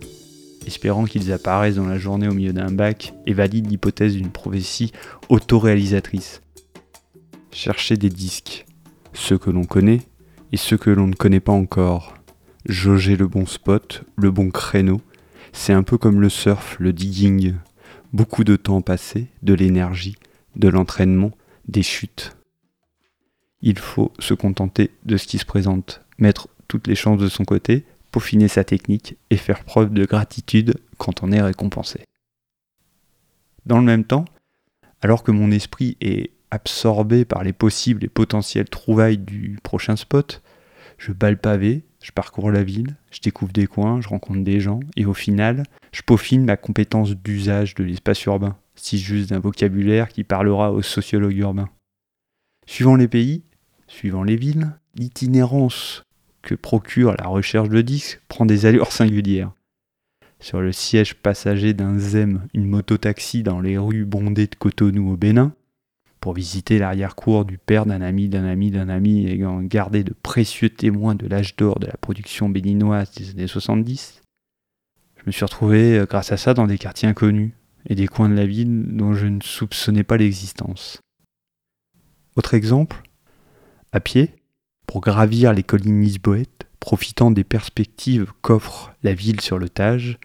espérant 0.65 1.05
qu'ils 1.05 1.32
apparaissent 1.32 1.75
dans 1.75 1.88
la 1.88 1.98
journée 1.98 2.27
au 2.27 2.34
milieu 2.34 2.53
d'un 2.53 2.72
bac, 2.72 3.13
et 3.25 3.34
valide 3.34 3.70
l'hypothèse 3.70 4.15
d'une 4.15 4.32
prophétie 4.32 4.91
autoréalisatrice. 5.29 6.41
Chercher 7.51 7.98
des 7.98 8.10
disques, 8.10 8.65
ceux 9.13 9.38
que 9.38 9.50
l'on 9.50 9.63
connaît 9.63 10.01
et 10.51 10.58
ceux 10.58 10.77
que 10.77 10.89
l'on 10.89 11.08
ne 11.08 11.15
connaît 11.15 11.39
pas 11.39 11.51
encore. 11.51 12.15
Jauger 12.65 13.15
le 13.15 13.27
bon 13.27 13.46
spot, 13.46 14.03
le 14.15 14.32
bon 14.32 14.50
créneau, 14.50 15.01
c'est 15.51 15.74
un 15.74 15.84
peu 15.84 15.98
comme 15.98 16.22
le 16.22 16.29
surf, 16.29 16.77
le 16.79 16.93
digging. 16.93 17.55
Beaucoup 18.12 18.43
de 18.43 18.55
temps 18.55 18.82
passé, 18.82 19.27
de 19.41 19.53
l'énergie, 19.53 20.15
de 20.55 20.67
l'entraînement, 20.70 21.32
des 21.67 21.84
chutes. 21.84 22.36
Il 23.62 23.79
faut 23.79 24.12
se 24.20 24.34
contenter 24.34 24.91
de 25.05 25.17
ce 25.17 25.25
qui 25.25 25.38
se 25.38 25.46
présente, 25.46 26.01
mettre 26.17 26.48
toutes 26.67 26.88
les 26.88 26.96
chances 26.96 27.20
de 27.20 27.29
son 27.29 27.46
côté, 27.46 27.86
peaufiner 28.13 28.48
sa 28.48 28.63
technique 28.63 29.17
et 29.32 29.38
faire 29.38 29.65
preuve 29.65 29.91
de 29.91 30.05
gratitude 30.05 30.75
quand 30.98 31.24
on 31.24 31.32
est 31.32 31.41
récompensé. 31.41 32.05
Dans 33.65 33.79
le 33.79 33.84
même 33.84 34.05
temps, 34.05 34.25
alors 35.01 35.24
que 35.24 35.32
mon 35.32 35.51
esprit 35.51 35.98
est 36.00 36.32
absorbé 36.51 37.25
par 37.25 37.43
les 37.43 37.53
possibles 37.53 38.05
et 38.05 38.10
potentielles 38.10 38.70
trouvailles 38.70 39.17
du 39.17 39.58
prochain 39.63 39.96
spot, 39.96 40.43
je 41.00 41.12
bats 41.12 41.36
pavé, 41.36 41.84
je 42.01 42.12
parcours 42.12 42.51
la 42.51 42.63
ville, 42.63 42.96
je 43.10 43.20
découvre 43.20 43.51
des 43.51 43.65
coins, 43.65 44.00
je 44.00 44.10
rencontre 44.10 44.43
des 44.43 44.60
gens, 44.60 44.79
et 44.96 45.05
au 45.05 45.15
final, 45.15 45.63
je 45.91 46.03
peaufine 46.03 46.46
ma 46.46 46.55
compétence 46.55 47.15
d'usage 47.15 47.74
de 47.74 47.84
l'espace 47.84 48.24
urbain, 48.25 48.55
si 48.75 49.00
juste 49.00 49.32
d'un 49.32 49.39
vocabulaire 49.39 50.10
qui 50.10 50.24
parlera 50.24 50.72
aux 50.72 50.84
sociologues 50.84 51.38
urbains. 51.38 51.70
Suivant 52.67 52.96
les 52.96 53.08
pays, 53.08 53.43
suivant 53.88 54.24
les 54.24 54.36
villes, 54.36 54.72
l'itinérance 54.96 56.03
que 56.44 56.54
procure 56.56 57.16
la 57.18 57.28
recherche 57.28 57.70
de 57.70 57.82
disques 57.82 58.22
prend 58.28 58.46
des 58.46 58.68
allures 58.68 58.92
singulières. 58.92 59.52
Sur 60.40 60.62
le 60.62 60.72
siège 60.72 61.16
passager 61.16 61.74
d'un 61.74 61.98
ZEM, 61.98 62.48
une 62.54 62.68
moto-taxi 62.68 63.44
dans 63.44 63.62
les 63.62 63.78
rues 63.78 64.06
bondées 64.06 64.48
de 64.48 64.56
Cotonou 64.56 65.12
au 65.12 65.18
Bénin, 65.18 65.54
pour 66.20 66.34
visiter 66.34 66.80
l'arrière-cour 66.80 67.44
du 67.44 67.58
père 67.58 67.86
d'un 67.86 68.02
ami 68.02 68.30
d'un 68.30 68.46
ami 68.46 68.72
d'un 68.72 68.88
ami 68.88 69.28
ayant 69.28 69.62
gardé 69.62 70.06
de 70.06 70.14
précieux 70.14 70.70
témoins 70.70 71.16
de 71.16 71.28
l'âge 71.28 71.58
d'or 71.58 71.80
de 71.80 71.88
la 71.88 71.98
production 71.98 72.48
béninoise 72.48 73.12
des 73.12 73.32
années 73.32 73.48
70. 73.48 74.22
Je 75.18 75.24
me 75.26 75.32
suis 75.32 75.44
retrouvé 75.44 75.98
euh, 75.98 76.06
grâce 76.06 76.32
à 76.32 76.38
ça 76.38 76.54
dans 76.54 76.68
des 76.68 76.78
quartiers 76.78 77.10
inconnus 77.10 77.52
et 77.90 77.96
des 77.96 78.08
coins 78.08 78.30
de 78.30 78.36
la 78.36 78.46
ville 78.46 78.96
dont 78.96 79.14
je 79.14 79.28
ne 79.28 79.42
soupçonnais 79.42 80.04
pas 80.04 80.16
l'existence. 80.18 81.02
Autre 82.36 82.54
exemple, 82.54 83.02
à 83.92 84.00
pied, 84.00 84.34
pour 84.88 85.02
gravir 85.02 85.54
les 85.54 85.63
collines 85.63 86.02
lisboètes, 86.02 86.68
profitant 86.80 87.32
des 87.32 87.44
perspectives 87.44 88.32
qu'offre 88.42 88.94
la 89.04 89.13
ville 89.13 89.42
sur 89.42 89.58
le 89.58 89.70
Tage, 89.70 90.18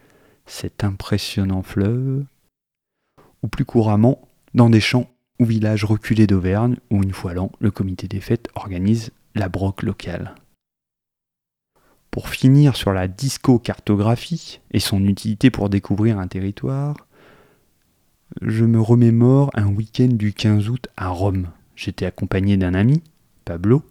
cet 0.45 0.83
impressionnant 0.83 1.63
fleuve, 1.63 2.25
ou 3.43 3.47
plus 3.47 3.65
couramment 3.65 4.27
dans 4.53 4.69
des 4.69 4.81
champs 4.81 5.09
ou 5.39 5.45
villages 5.45 5.85
reculés 5.85 6.27
d'Auvergne 6.27 6.75
où 6.89 7.01
une 7.01 7.13
fois 7.13 7.33
l'an, 7.33 7.51
le 7.59 7.71
comité 7.71 8.07
des 8.07 8.19
fêtes 8.19 8.49
organise 8.55 9.11
la 9.35 9.47
broque 9.47 9.83
locale. 9.83 10.35
Pour 12.11 12.29
finir 12.29 12.75
sur 12.75 12.91
la 12.91 13.07
disco-cartographie 13.07 14.59
et 14.71 14.79
son 14.79 15.05
utilité 15.05 15.51
pour 15.51 15.69
découvrir 15.69 16.19
un 16.19 16.27
territoire, 16.27 17.07
je 18.41 18.65
me 18.65 18.81
remémore 18.81 19.51
un 19.53 19.67
week-end 19.67 20.09
du 20.09 20.33
15 20.33 20.69
août 20.69 20.87
à 20.97 21.09
Rome. 21.09 21.47
J'étais 21.75 22.05
accompagné 22.05 22.57
d'un 22.57 22.73
ami, 22.73 23.03
Pablo, 23.45 23.83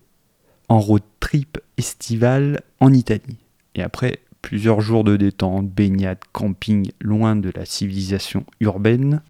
en 0.68 0.80
road 0.80 1.02
trip 1.20 1.58
estival 1.76 2.60
en 2.80 2.92
Italie. 2.92 3.38
Et 3.74 3.82
après 3.82 4.20
plusieurs 4.42 4.80
jours 4.80 5.04
de 5.04 5.16
détente, 5.16 5.68
baignade, 5.68 6.20
camping, 6.32 6.90
loin 7.00 7.36
de 7.36 7.50
la 7.54 7.64
civilisation 7.64 8.44
urbaine, 8.60 9.22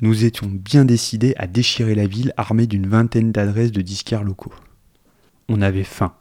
nous 0.00 0.24
étions 0.24 0.46
bien 0.46 0.84
décidés 0.84 1.34
à 1.36 1.46
déchirer 1.46 1.94
la 1.94 2.06
ville 2.06 2.32
armés 2.36 2.66
d'une 2.66 2.86
vingtaine 2.86 3.32
d'adresses 3.32 3.72
de 3.72 3.82
disquaires 3.82 4.24
locaux. 4.24 4.54
On 5.48 5.60
avait 5.60 5.84
faim. 5.84 6.14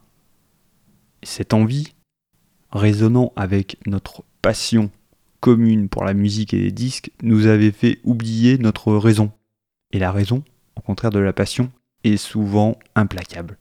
Et 1.22 1.26
cette 1.26 1.54
envie, 1.54 1.94
résonnant 2.72 3.32
avec 3.36 3.78
notre 3.86 4.24
passion 4.42 4.90
commune 5.40 5.88
pour 5.88 6.04
la 6.04 6.14
musique 6.14 6.54
et 6.54 6.60
les 6.60 6.72
disques, 6.72 7.12
nous 7.24 7.48
avait 7.48 7.72
fait 7.72 8.00
oublier 8.04 8.58
notre 8.58 8.94
raison. 8.94 9.32
Et 9.92 10.00
la 10.00 10.12
raison, 10.12 10.44
au 10.76 10.82
contraire 10.82 11.12
de 11.12 11.20
la 11.20 11.34
passion, 11.34 11.72
est 12.04 12.18
souvent 12.18 12.78
implacable. 12.96 13.58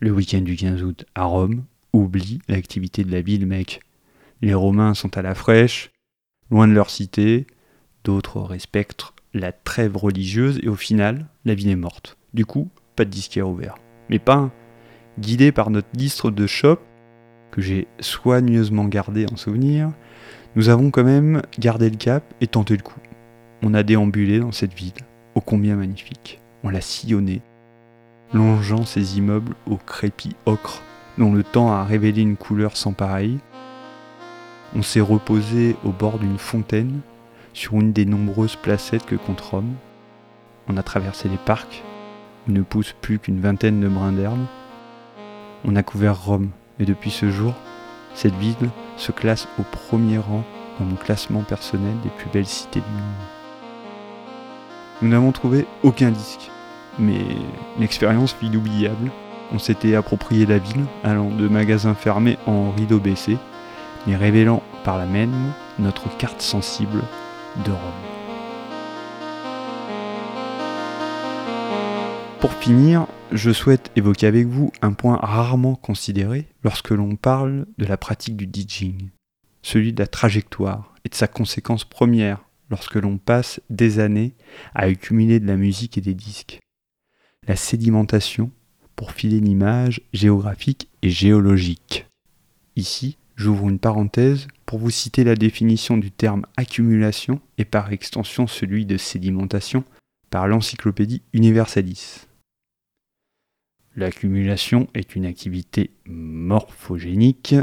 Le 0.00 0.10
week-end 0.10 0.40
du 0.40 0.56
15 0.56 0.82
août 0.82 1.04
à 1.14 1.24
Rome 1.24 1.64
oublie 1.92 2.40
l'activité 2.48 3.04
de 3.04 3.12
la 3.12 3.22
ville, 3.22 3.46
mec. 3.46 3.80
Les 4.42 4.52
Romains 4.52 4.94
sont 4.94 5.16
à 5.16 5.22
la 5.22 5.34
fraîche, 5.34 5.92
loin 6.50 6.66
de 6.66 6.72
leur 6.72 6.90
cité, 6.90 7.46
d'autres 8.02 8.40
respectent 8.40 9.14
la 9.34 9.52
trêve 9.52 9.96
religieuse 9.96 10.60
et 10.62 10.68
au 10.68 10.76
final, 10.76 11.26
la 11.44 11.54
ville 11.54 11.70
est 11.70 11.76
morte. 11.76 12.16
Du 12.34 12.46
coup, 12.46 12.70
pas 12.96 13.04
de 13.04 13.10
disquaire 13.10 13.48
ouvert. 13.48 13.76
Mais 14.08 14.18
pas 14.18 14.36
un. 14.36 14.52
Guidé 15.18 15.52
par 15.52 15.70
notre 15.70 15.88
liste 15.94 16.26
de 16.26 16.46
shop, 16.46 16.78
que 17.50 17.60
j'ai 17.60 17.86
soigneusement 18.00 18.86
gardé 18.86 19.26
en 19.30 19.36
souvenir, 19.36 19.92
nous 20.56 20.68
avons 20.68 20.90
quand 20.90 21.04
même 21.04 21.42
gardé 21.58 21.88
le 21.88 21.96
cap 21.96 22.34
et 22.40 22.46
tenté 22.46 22.76
le 22.76 22.82
coup. 22.82 23.00
On 23.62 23.74
a 23.74 23.82
déambulé 23.82 24.40
dans 24.40 24.52
cette 24.52 24.74
ville, 24.74 24.92
ô 25.34 25.40
combien 25.40 25.76
magnifique. 25.76 26.40
On 26.62 26.70
l'a 26.70 26.80
sillonné, 26.80 27.42
longeant 28.34 28.84
ces 28.84 29.16
immeubles 29.16 29.54
au 29.70 29.76
crépi 29.76 30.36
ocre, 30.44 30.82
dont 31.16 31.32
le 31.32 31.44
temps 31.44 31.72
a 31.72 31.84
révélé 31.84 32.20
une 32.20 32.36
couleur 32.36 32.76
sans 32.76 32.92
pareille. 32.92 33.38
On 34.76 34.82
s'est 34.82 35.00
reposé 35.00 35.76
au 35.84 35.90
bord 35.90 36.18
d'une 36.18 36.38
fontaine 36.38 37.00
sur 37.52 37.74
une 37.74 37.92
des 37.92 38.04
nombreuses 38.04 38.56
placettes 38.56 39.06
que 39.06 39.14
compte 39.14 39.40
Rome. 39.40 39.74
On 40.68 40.76
a 40.76 40.82
traversé 40.82 41.28
les 41.28 41.38
parcs, 41.38 41.84
où 42.48 42.52
ne 42.52 42.62
pousse 42.62 42.94
plus 43.00 43.20
qu'une 43.20 43.40
vingtaine 43.40 43.80
de 43.80 43.88
brins 43.88 44.12
d'herbe. 44.12 44.44
On 45.64 45.76
a 45.76 45.84
couvert 45.84 46.20
Rome, 46.20 46.50
et 46.80 46.84
depuis 46.84 47.10
ce 47.10 47.30
jour, 47.30 47.54
cette 48.14 48.34
ville 48.34 48.70
se 48.96 49.12
classe 49.12 49.46
au 49.60 49.62
premier 49.62 50.18
rang 50.18 50.42
dans 50.80 50.86
mon 50.86 50.96
classement 50.96 51.42
personnel 51.42 51.94
des 52.02 52.10
plus 52.10 52.28
belles 52.32 52.46
cités 52.46 52.80
du 52.80 52.86
monde. 52.86 53.02
Nous 55.02 55.08
n'avons 55.08 55.30
trouvé 55.30 55.66
aucun 55.84 56.10
disque, 56.10 56.50
mais 56.98 57.20
une 57.76 57.82
expérience 57.82 58.36
inoubliable. 58.42 59.10
On 59.52 59.58
s'était 59.58 59.94
approprié 59.94 60.46
la 60.46 60.58
ville, 60.58 60.84
allant 61.02 61.30
de 61.30 61.48
magasins 61.48 61.94
fermés 61.94 62.38
en 62.46 62.70
rideau 62.70 62.98
baissé, 62.98 63.36
mais 64.06 64.16
révélant 64.16 64.62
par 64.84 64.98
la 64.98 65.06
même 65.06 65.52
notre 65.78 66.14
carte 66.16 66.42
sensible 66.42 67.02
de 67.64 67.70
Rome. 67.70 68.14
Pour 72.40 72.52
finir, 72.52 73.06
je 73.32 73.52
souhaite 73.52 73.90
évoquer 73.96 74.26
avec 74.26 74.46
vous 74.46 74.70
un 74.82 74.92
point 74.92 75.16
rarement 75.16 75.76
considéré 75.76 76.46
lorsque 76.62 76.90
l'on 76.90 77.16
parle 77.16 77.66
de 77.78 77.86
la 77.86 77.96
pratique 77.96 78.36
du 78.36 78.46
DJing, 78.46 79.08
celui 79.62 79.92
de 79.92 80.02
la 80.02 80.06
trajectoire 80.06 80.94
et 81.04 81.08
de 81.08 81.14
sa 81.14 81.26
conséquence 81.26 81.84
première 81.84 82.44
lorsque 82.70 82.96
l'on 82.96 83.18
passe 83.18 83.60
des 83.70 83.98
années 83.98 84.34
à 84.74 84.82
accumuler 84.82 85.40
de 85.40 85.46
la 85.46 85.56
musique 85.56 85.96
et 85.96 86.02
des 86.02 86.14
disques. 86.14 86.60
La 87.46 87.56
sédimentation 87.56 88.50
pour 88.96 89.12
filer 89.12 89.38
une 89.38 89.48
image 89.48 90.00
géographique 90.12 90.88
et 91.02 91.10
géologique. 91.10 92.06
Ici, 92.76 93.16
J'ouvre 93.36 93.68
une 93.68 93.80
parenthèse 93.80 94.46
pour 94.64 94.78
vous 94.78 94.90
citer 94.90 95.24
la 95.24 95.34
définition 95.34 95.96
du 95.98 96.10
terme 96.12 96.46
accumulation 96.56 97.40
et 97.58 97.64
par 97.64 97.92
extension 97.92 98.46
celui 98.46 98.86
de 98.86 98.96
sédimentation 98.96 99.84
par 100.30 100.46
l'encyclopédie 100.46 101.22
Universalis. 101.32 102.26
L'accumulation 103.96 104.88
est 104.94 105.16
une 105.16 105.26
activité 105.26 105.90
morphogénique 106.06 107.56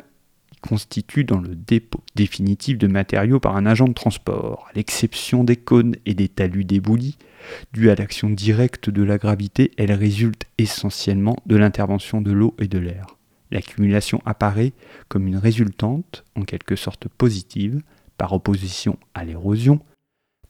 qui 0.61 0.69
constitue 0.69 1.23
dans 1.23 1.39
le 1.39 1.55
dépôt 1.55 2.03
définitif 2.15 2.77
de 2.77 2.87
matériaux 2.87 3.39
par 3.39 3.55
un 3.55 3.65
agent 3.65 3.87
de 3.87 3.93
transport, 3.93 4.67
à 4.69 4.73
l'exception 4.75 5.43
des 5.43 5.55
cônes 5.55 5.95
et 6.05 6.13
des 6.13 6.29
talus 6.29 6.65
déboulis, 6.65 7.17
dû 7.73 7.89
à 7.89 7.95
l'action 7.95 8.29
directe 8.29 8.89
de 8.89 9.03
la 9.03 9.17
gravité, 9.17 9.71
elle 9.77 9.91
résulte 9.91 10.45
essentiellement 10.57 11.37
de 11.45 11.55
l'intervention 11.55 12.21
de 12.21 12.31
l'eau 12.31 12.55
et 12.59 12.67
de 12.67 12.77
l'air. 12.77 13.17
L'accumulation 13.51 14.21
apparaît 14.25 14.73
comme 15.09 15.27
une 15.27 15.37
résultante, 15.37 16.23
en 16.35 16.43
quelque 16.43 16.75
sorte 16.75 17.07
positive, 17.07 17.81
par 18.17 18.33
opposition 18.33 18.97
à 19.13 19.25
l'érosion, 19.25 19.79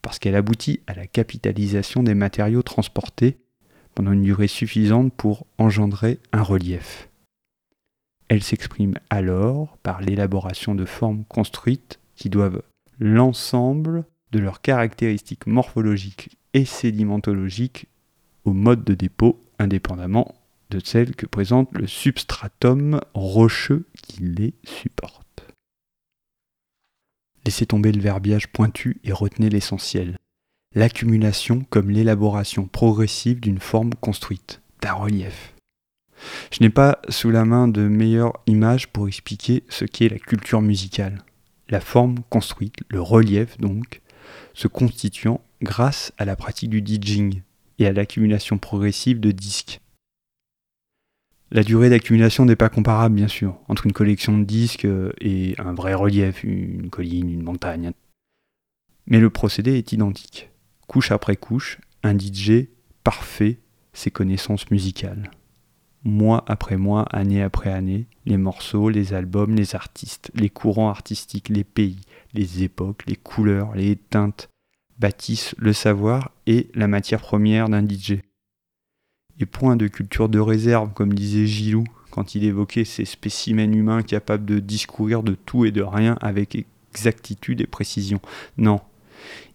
parce 0.02 0.20
qu'elle 0.20 0.36
aboutit 0.36 0.82
à 0.88 0.94
la 0.94 1.08
capitalisation 1.08 2.04
des 2.04 2.16
matériaux 2.16 2.64
transportés 2.64 3.38
pendant 3.96 4.12
une 4.12 4.24
durée 4.24 4.48
suffisante 4.48 5.14
pour 5.14 5.46
engendrer 5.58 6.20
un 6.32 6.44
relief. 6.44 7.11
Elle 8.32 8.44
s'exprime 8.44 8.94
alors 9.10 9.78
par 9.84 10.00
l'élaboration 10.00 10.74
de 10.74 10.86
formes 10.86 11.26
construites 11.26 12.00
qui 12.16 12.30
doivent 12.30 12.62
l'ensemble 12.98 14.06
de 14.32 14.40
leurs 14.40 14.62
caractéristiques 14.62 15.48
morphologiques 15.48 16.38
et 16.54 16.64
sédimentologiques 16.64 17.88
au 18.46 18.54
mode 18.54 18.86
de 18.86 18.94
dépôt 18.94 19.38
indépendamment 19.60 20.34
de 20.70 20.80
celles 20.82 21.14
que 21.14 21.26
présente 21.26 21.74
le 21.74 21.88
substratum 21.88 23.02
rocheux 23.14 23.86
qui 24.02 24.22
les 24.24 24.54
supporte. 24.64 25.46
Laissez 27.46 27.66
tomber 27.66 27.92
le 27.92 28.02
verbiage 28.02 28.48
pointu 28.48 29.02
et 29.04 29.12
retenez 29.12 29.50
l'essentiel. 29.50 30.16
L'accumulation 30.74 31.66
comme 31.70 31.90
l'élaboration 31.90 32.66
progressive 32.66 33.42
d'une 33.42 33.60
forme 33.60 33.94
construite, 33.96 34.62
d'un 34.82 34.94
relief. 34.94 35.54
Je 36.52 36.62
n'ai 36.62 36.70
pas 36.70 37.00
sous 37.10 37.30
la 37.32 37.46
main 37.46 37.68
de 37.68 37.82
meilleure 37.82 38.34
image 38.48 38.88
pour 38.88 39.08
expliquer 39.08 39.64
ce 39.70 39.86
qu'est 39.86 40.10
la 40.10 40.20
culture 40.20 40.62
musicale. 40.62 41.24
La 41.70 41.80
forme 41.80 42.20
construite, 42.30 42.76
le 42.90 43.02
relief 43.02 43.58
donc, 43.60 44.02
se 44.54 44.68
constituant 44.68 45.42
grâce 45.62 46.12
à 46.18 46.26
la 46.26 46.36
pratique 46.36 46.70
du 46.70 46.84
DJing 46.86 47.42
et 47.80 47.88
à 47.88 47.94
l'accumulation 47.94 48.58
progressive 48.58 49.20
de 49.20 49.32
disques, 49.32 49.82
la 51.54 51.64
durée 51.64 51.90
d'accumulation 51.90 52.46
n'est 52.46 52.56
pas 52.56 52.70
comparable, 52.70 53.16
bien 53.16 53.28
sûr, 53.28 53.60
entre 53.68 53.86
une 53.86 53.92
collection 53.92 54.38
de 54.38 54.46
disques 54.46 54.86
euh, 54.86 55.12
et 55.20 55.54
un 55.58 55.74
vrai 55.74 55.94
relief, 55.94 56.46
une 56.46 56.90
colline, 56.90 57.30
une 57.30 57.44
montagne. 57.44 57.92
Mais 59.06 59.20
le 59.20 59.30
procédé 59.30 59.78
est 59.78 59.92
identique. 59.92 60.50
Couche 60.88 61.12
après 61.12 61.36
couche, 61.36 61.80
un 62.04 62.18
DJ 62.18 62.68
parfait 63.04 63.60
ses 63.92 64.12
connaissances 64.12 64.72
musicales. 64.72 65.30
Mois 66.04 66.44
après 66.48 66.78
mois, 66.78 67.04
année 67.12 67.44
après 67.44 67.72
année, 67.72 68.08
les 68.26 68.38
morceaux, 68.38 68.90
les 68.90 69.14
albums, 69.14 69.56
les 69.56 69.76
artistes, 69.76 70.32
les 70.34 70.50
courants 70.50 70.90
artistiques, 70.90 71.50
les 71.50 71.64
pays, 71.64 72.02
les 72.34 72.64
époques, 72.64 73.04
les 73.08 73.16
couleurs, 73.16 73.76
les 73.76 73.96
teintes 73.96 74.50
bâtissent 74.98 75.56
le 75.58 75.74
savoir 75.74 76.32
et 76.48 76.70
la 76.74 76.88
matière 76.88 77.22
première 77.22 77.70
d'un 77.70 77.88
DJ 77.88 78.22
et 79.40 79.46
point 79.46 79.76
de 79.76 79.88
culture 79.88 80.30
de 80.30 80.40
réserve, 80.40 80.94
comme 80.94 81.14
disait 81.14 81.48
Gilou 81.48 81.84
quand 82.12 82.36
il 82.36 82.44
évoquait 82.44 82.86
ces 82.86 83.06
spécimens 83.06 83.72
humains 83.72 84.04
capables 84.04 84.46
de 84.46 84.60
discourir 84.60 85.24
de 85.24 85.34
tout 85.34 85.66
et 85.66 85.72
de 85.72 85.82
rien 85.82 86.18
avec 86.22 86.66
exactitude 86.94 87.62
et 87.62 87.68
précision. 87.68 88.20
Non. 88.58 88.82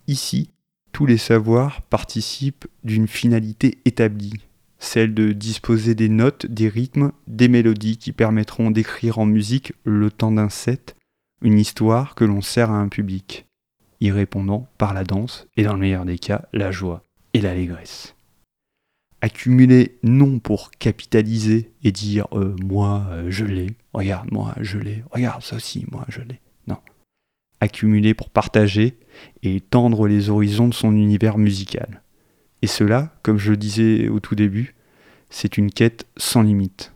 Ici, 0.06 0.50
tous 0.92 1.06
les 1.06 1.18
savoirs 1.18 1.82
participent 1.82 2.66
d'une 2.82 3.06
finalité 3.06 3.78
établie, 3.84 4.32
celle 4.78 5.14
de 5.14 5.32
disposer 5.32 5.94
des 5.94 6.08
notes, 6.08 6.46
des 6.46 6.68
rythmes, 6.68 7.12
des 7.26 7.48
mélodies 7.48 7.96
qui 7.96 8.12
permettront 8.12 8.70
d'écrire 8.70 9.18
en 9.18 9.26
musique 9.26 9.72
le 9.84 10.10
temps 10.10 10.32
d'un 10.32 10.48
set, 10.48 10.96
une 11.42 11.58
histoire 11.58 12.14
que 12.14 12.24
l'on 12.24 12.40
sert 12.40 12.70
à 12.70 12.78
un 12.78 12.88
public, 12.88 13.46
y 14.00 14.10
répondant 14.10 14.68
par 14.78 14.94
la 14.94 15.04
danse 15.04 15.46
et 15.56 15.64
dans 15.64 15.74
le 15.74 15.80
meilleur 15.80 16.04
des 16.04 16.18
cas, 16.18 16.46
la 16.52 16.70
joie 16.70 17.02
et 17.34 17.40
l'allégresse. 17.40 18.14
Accumuler 19.22 19.98
non 20.02 20.38
pour 20.38 20.70
capitaliser 20.72 21.72
et 21.82 21.90
dire 21.90 22.26
euh, 22.32 22.54
moi 22.62 23.06
euh, 23.10 23.30
je 23.30 23.44
l'ai, 23.44 23.68
regarde 23.94 24.30
moi 24.30 24.54
je 24.60 24.78
l'ai, 24.78 25.02
regarde 25.10 25.42
ça 25.42 25.56
aussi 25.56 25.86
moi 25.90 26.04
je 26.08 26.20
l'ai. 26.20 26.40
Non. 26.66 26.78
Accumuler 27.60 28.12
pour 28.12 28.28
partager 28.28 28.98
et 29.42 29.60
tendre 29.60 30.06
les 30.06 30.28
horizons 30.28 30.68
de 30.68 30.74
son 30.74 30.92
univers 30.92 31.38
musical. 31.38 32.02
Et 32.62 32.66
cela, 32.66 33.12
comme 33.22 33.38
je 33.38 33.50
le 33.50 33.56
disais 33.56 34.08
au 34.08 34.20
tout 34.20 34.34
début, 34.34 34.74
c'est 35.30 35.58
une 35.58 35.70
quête 35.70 36.06
sans 36.16 36.42
limite. 36.42 36.92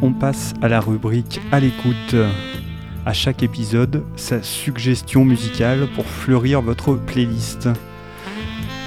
On 0.00 0.12
passe 0.12 0.54
à 0.62 0.68
la 0.68 0.80
rubrique 0.80 1.40
à 1.50 1.60
l'écoute. 1.60 2.14
À 3.04 3.12
chaque 3.12 3.42
épisode, 3.42 4.04
sa 4.16 4.42
suggestion 4.42 5.24
musicale 5.24 5.88
pour 5.94 6.06
fleurir 6.06 6.60
votre 6.60 6.94
playlist. 6.94 7.68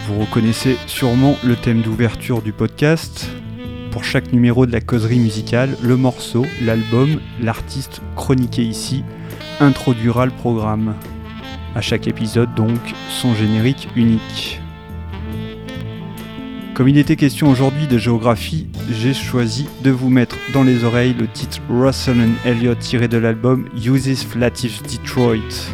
Vous 0.08 0.20
reconnaissez 0.20 0.78
sûrement 0.88 1.38
le 1.44 1.56
thème 1.56 1.82
d'ouverture 1.82 2.42
du 2.42 2.54
podcast. 2.54 3.30
Pour 3.92 4.04
chaque 4.04 4.34
numéro 4.34 4.66
de 4.66 4.72
la 4.72 4.82
causerie 4.82 5.20
musicale, 5.20 5.78
le 5.84 5.96
morceau, 5.96 6.46
l'album, 6.64 7.20
l'artiste 7.40 8.02
chroniqué 8.16 8.64
ici 8.64 9.04
introduira 9.60 10.26
le 10.26 10.32
programme. 10.32 10.96
À 11.76 11.82
chaque 11.82 12.08
épisode 12.08 12.54
donc, 12.56 12.80
son 13.10 13.36
générique 13.36 13.90
unique. 13.96 14.60
Comme 16.74 16.90
il 16.90 16.98
était 16.98 17.16
question 17.16 17.52
aujourd'hui 17.52 17.86
de 17.86 18.00
géographie, 18.00 18.68
j'ai 18.90 19.14
choisi 19.14 19.68
de 19.84 19.92
vous 19.92 20.10
mettre 20.10 20.38
dans 20.52 20.64
les 20.64 20.84
oreilles 20.84 21.14
le 21.14 21.28
titre 21.28 21.60
Russell 21.70 22.20
and 22.22 22.48
Elliott 22.50 22.80
tiré 22.80 23.08
de 23.08 23.18
l'album 23.18 23.70
Yusef 23.76 24.36
Latif 24.36 24.82
Detroit. 24.82 25.70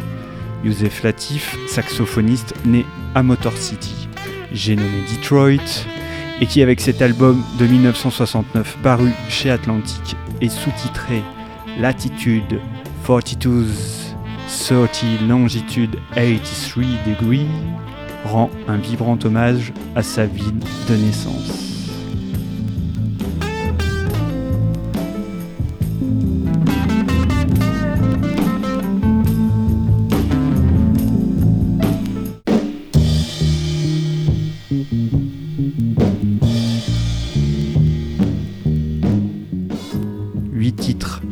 Yusef 0.64 1.02
Latif, 1.02 1.56
saxophoniste 1.66 2.54
né 2.66 2.84
à 3.14 3.22
Motor 3.22 3.56
City 3.56 4.07
j'ai 4.52 4.76
nommé 4.76 5.02
Detroit, 5.14 5.84
et 6.40 6.46
qui 6.46 6.62
avec 6.62 6.80
cet 6.80 7.02
album 7.02 7.42
de 7.58 7.66
1969 7.66 8.78
paru 8.82 9.10
chez 9.28 9.50
Atlantic 9.50 10.16
et 10.40 10.48
sous-titré 10.48 11.22
Latitude 11.78 12.60
42 13.06 13.66
30 14.48 15.04
Longitude 15.28 15.96
83 16.14 16.84
Degree, 17.06 17.46
rend 18.24 18.50
un 18.66 18.76
vibrant 18.76 19.18
hommage 19.24 19.72
à 19.94 20.02
sa 20.02 20.26
ville 20.26 20.58
de 20.88 20.94
naissance. 20.96 21.77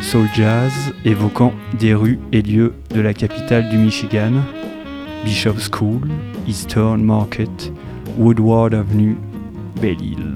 Soul 0.06 0.28
jazz 0.36 0.72
évoquant 1.04 1.52
des 1.80 1.92
rues 1.92 2.20
et 2.30 2.40
lieux 2.40 2.74
de 2.94 3.00
la 3.00 3.12
capitale 3.12 3.68
du 3.70 3.76
Michigan, 3.76 4.34
Bishop 5.24 5.56
School, 5.58 6.02
Eastern 6.46 7.02
Market, 7.02 7.72
Woodward 8.16 8.72
Avenue, 8.72 9.16
Belle-Île. 9.80 10.35